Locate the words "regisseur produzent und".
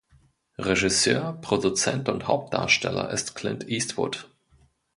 0.57-2.27